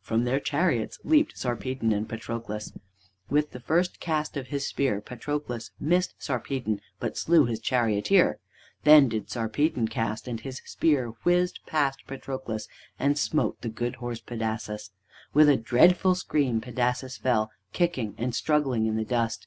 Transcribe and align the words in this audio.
From 0.00 0.24
their 0.24 0.40
chariots 0.40 0.98
leaped 1.04 1.38
Sarpedon 1.38 1.92
and 1.92 2.08
Patroclus. 2.08 2.72
With 3.30 3.52
the 3.52 3.60
first 3.60 4.00
cast 4.00 4.36
of 4.36 4.48
his 4.48 4.66
spear 4.66 5.00
Patroelus 5.00 5.70
missed 5.78 6.14
Sarpedon, 6.18 6.80
but 6.98 7.16
slew 7.16 7.44
his 7.44 7.60
charioteer. 7.60 8.40
Then 8.82 9.08
did 9.08 9.30
Sarpedon 9.30 9.86
cast, 9.86 10.26
and 10.26 10.40
his 10.40 10.60
spear 10.64 11.10
whizzed 11.22 11.60
past 11.66 12.04
Patroclus, 12.08 12.66
and 12.98 13.16
smote 13.16 13.60
the 13.60 13.68
good 13.68 13.94
horse 14.02 14.20
Pedasus. 14.20 14.90
With 15.32 15.48
a 15.48 15.56
dreadful 15.56 16.16
scream 16.16 16.60
Pedasus 16.60 17.16
fell, 17.16 17.52
kicking 17.72 18.16
and 18.18 18.34
struggling, 18.34 18.86
in 18.86 18.96
the 18.96 19.04
dust. 19.04 19.46